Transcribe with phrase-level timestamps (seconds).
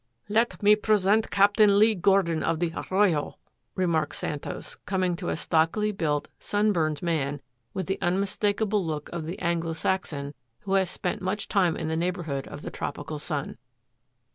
[0.29, 3.37] "Let me present Captain Lee Gordon of the Arroyo,"
[3.75, 7.39] remarked Santos, coming to a stockily built, sun burned man
[7.75, 11.95] with the unmistakable look of the Anglo Saxon who has spent much time in the
[11.95, 13.59] neighborhood of the tropical sun.